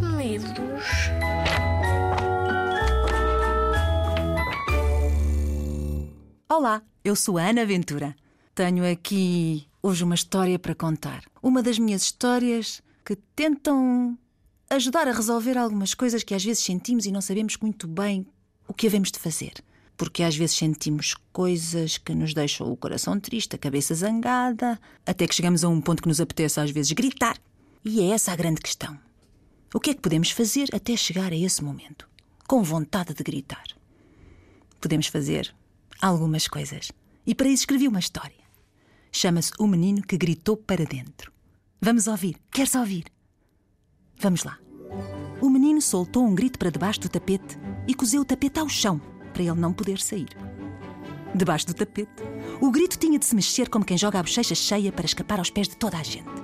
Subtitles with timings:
[0.00, 0.50] medos.
[6.48, 8.14] Olá, eu sou a Ana Ventura.
[8.54, 11.22] Tenho aqui hoje uma história para contar.
[11.42, 14.18] Uma das minhas histórias que tentam
[14.68, 18.26] ajudar a resolver algumas coisas que às vezes sentimos e não sabemos muito bem
[18.66, 19.52] o que havemos de fazer.
[19.96, 25.26] Porque às vezes sentimos coisas que nos deixam o coração triste, a cabeça zangada, até
[25.26, 27.36] que chegamos a um ponto que nos apetece às vezes gritar.
[27.84, 28.98] E é essa a grande questão.
[29.72, 32.08] O que é que podemos fazer até chegar a esse momento?
[32.48, 33.64] Com vontade de gritar.
[34.80, 35.54] Podemos fazer
[36.02, 36.90] algumas coisas.
[37.24, 38.40] E para isso escrevi uma história.
[39.12, 41.32] Chama-se O Menino que Gritou para Dentro.
[41.80, 42.36] Vamos ouvir.
[42.50, 43.04] Queres ouvir?
[44.18, 44.58] Vamos lá.
[45.40, 49.00] O menino soltou um grito para debaixo do tapete e cozeu o tapete ao chão
[49.32, 50.28] para ele não poder sair.
[51.32, 52.22] Debaixo do tapete,
[52.60, 55.48] o grito tinha de se mexer como quem joga a bochecha cheia para escapar aos
[55.48, 56.39] pés de toda a gente.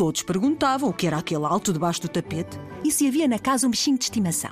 [0.00, 3.66] Todos perguntavam o que era aquele alto debaixo do tapete e se havia na casa
[3.66, 4.50] um bichinho de estimação.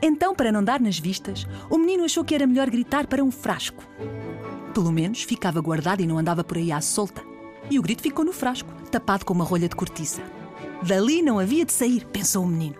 [0.00, 3.30] Então, para não dar nas vistas, o menino achou que era melhor gritar para um
[3.32, 3.82] frasco.
[4.72, 7.24] Pelo menos ficava guardado e não andava por aí à solta.
[7.68, 10.22] E o grito ficou no frasco, tapado com uma rolha de cortiça.
[10.80, 12.76] Dali não havia de sair, pensou o menino.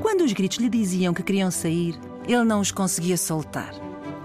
[0.00, 3.74] Quando os gritos lhe diziam que queriam sair, ele não os conseguia soltar.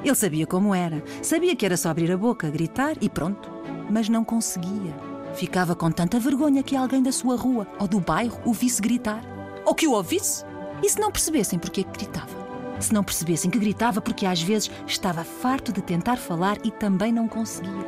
[0.03, 3.49] Ele sabia como era, sabia que era só abrir a boca, gritar e pronto.
[3.89, 5.14] Mas não conseguia.
[5.35, 9.21] Ficava com tanta vergonha que alguém da sua rua ou do bairro o visse gritar.
[9.65, 10.45] Ou que o ouvisse.
[10.81, 12.45] E se não percebessem porque é que gritava?
[12.79, 17.11] Se não percebessem que gritava porque às vezes estava farto de tentar falar e também
[17.11, 17.85] não conseguia.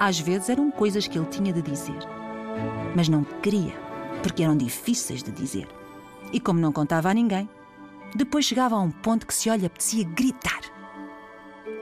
[0.00, 1.98] Às vezes eram coisas que ele tinha de dizer.
[2.96, 3.74] Mas não queria,
[4.22, 5.68] porque eram difíceis de dizer.
[6.32, 7.48] E como não contava a ninguém,
[8.14, 10.60] depois chegava a um ponto que se olha apetecia gritar.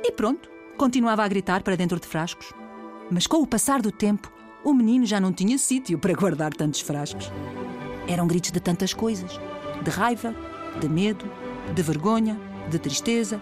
[0.03, 2.53] E pronto, continuava a gritar para dentro de frascos.
[3.11, 4.33] Mas com o passar do tempo,
[4.67, 7.31] o menino já não tinha sítio para guardar tantos frascos.
[8.09, 9.39] Eram gritos de tantas coisas:
[9.81, 10.35] de raiva,
[10.81, 11.25] de medo,
[11.73, 12.37] de vergonha,
[12.69, 13.41] de tristeza.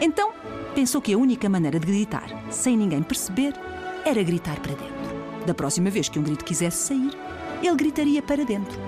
[0.00, 0.32] Então
[0.74, 3.52] pensou que a única maneira de gritar, sem ninguém perceber,
[4.02, 5.44] era gritar para dentro.
[5.46, 7.10] Da próxima vez que um grito quisesse sair,
[7.62, 8.80] ele gritaria para dentro.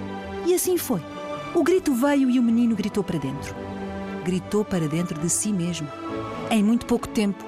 [0.47, 1.03] E assim foi.
[1.55, 3.55] O grito veio e o menino gritou para dentro.
[4.25, 5.87] Gritou para dentro de si mesmo.
[6.51, 7.45] Em muito pouco tempo,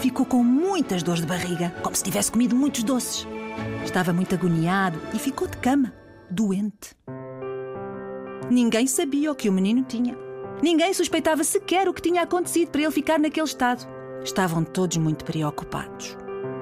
[0.00, 3.28] ficou com muitas dores de barriga, como se tivesse comido muitos doces.
[3.84, 5.92] Estava muito agoniado e ficou de cama,
[6.30, 6.96] doente.
[8.50, 10.16] Ninguém sabia o que o menino tinha.
[10.62, 13.86] Ninguém suspeitava sequer o que tinha acontecido para ele ficar naquele estado.
[14.22, 16.16] Estavam todos muito preocupados.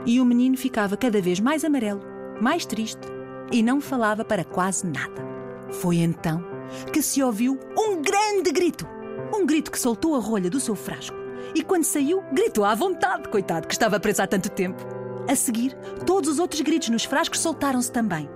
[0.07, 2.03] E o menino ficava cada vez mais amarelo,
[2.41, 3.15] mais triste
[3.51, 5.23] e não falava para quase nada.
[5.71, 6.45] Foi então
[6.93, 8.87] que se ouviu um grande grito.
[9.35, 11.17] Um grito que soltou a rolha do seu frasco.
[11.55, 14.85] E quando saiu, gritou à vontade, coitado, que estava preso há tanto tempo.
[15.29, 15.75] A seguir,
[16.07, 18.29] todos os outros gritos nos frascos soltaram-se também.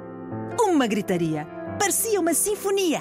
[0.61, 1.47] Uma gritaria.
[1.79, 3.01] Parecia uma sinfonia.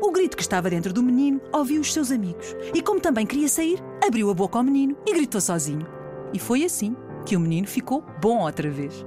[0.00, 2.54] O grito que estava dentro do menino ouviu os seus amigos.
[2.74, 5.86] E como também queria sair, abriu a boca ao menino e gritou sozinho.
[6.34, 6.94] E foi assim
[7.24, 9.06] que o menino ficou bom outra vez.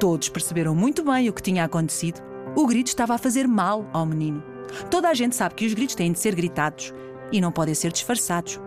[0.00, 2.20] Todos perceberam muito bem o que tinha acontecido.
[2.56, 4.42] O grito estava a fazer mal ao menino.
[4.90, 6.92] Toda a gente sabe que os gritos têm de ser gritados
[7.30, 8.60] e não podem ser disfarçados.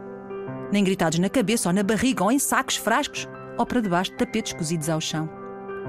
[0.71, 4.17] Nem gritados na cabeça ou na barriga ou em sacos, frascos ou para debaixo de
[4.17, 5.29] tapetes cozidos ao chão.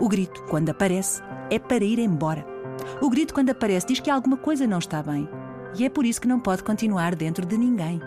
[0.01, 2.47] O grito, quando aparece, é para ir embora.
[3.01, 5.29] O grito, quando aparece, diz que alguma coisa não está bem
[5.77, 8.01] e é por isso que não pode continuar dentro de ninguém.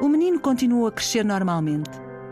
[0.00, 1.90] O menino continuou a crescer normalmente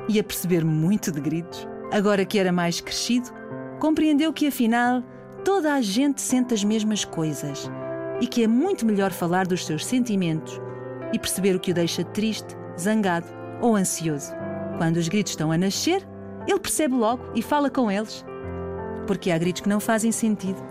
[0.09, 1.69] e a perceber muito de gritos.
[1.93, 3.31] Agora que era mais crescido,
[3.79, 5.03] compreendeu que afinal
[5.45, 7.71] toda a gente sente as mesmas coisas
[8.21, 10.61] e que é muito melhor falar dos seus sentimentos
[11.13, 14.33] e perceber o que o deixa triste, zangado ou ansioso.
[14.79, 16.07] Quando os gritos estão a nascer,
[16.47, 18.25] ele percebe logo e fala com eles.
[19.07, 20.63] Porque há gritos que não fazem sentido,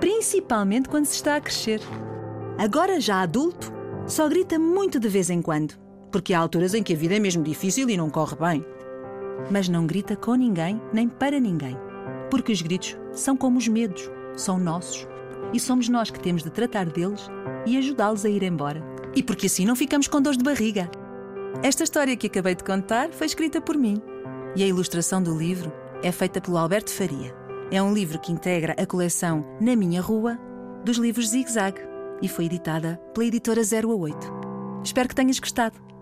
[0.00, 1.80] principalmente quando se está a crescer.
[2.58, 3.72] Agora, já adulto,
[4.06, 5.74] só grita muito de vez em quando,
[6.10, 8.64] porque há alturas em que a vida é mesmo difícil e não corre bem.
[9.50, 11.76] Mas não grita com ninguém nem para ninguém,
[12.30, 15.06] porque os gritos são como os medos, são nossos.
[15.52, 17.28] E somos nós que temos de tratar deles
[17.66, 18.82] e ajudá-los a ir embora.
[19.14, 20.90] E porque assim não ficamos com dores de barriga.
[21.62, 24.00] Esta história que acabei de contar foi escrita por mim.
[24.56, 25.72] E a ilustração do livro
[26.02, 27.34] é feita pelo Alberto Faria.
[27.70, 30.38] É um livro que integra a coleção Na Minha Rua
[30.84, 31.80] dos livros Zig Zag
[32.20, 34.32] e foi editada pela editora 0 a 8.
[34.84, 35.93] Espero que tenhas gostado.